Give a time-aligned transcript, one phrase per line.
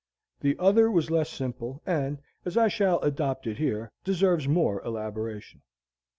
[0.39, 5.61] The other was less simple, and, as I shall adopt it here, deserves more elaboration.